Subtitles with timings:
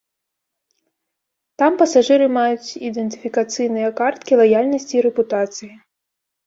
[1.63, 5.73] Там пасажыры маюць ідэнтыфікацыйныя карткі лаяльнасці і рэпутацыі.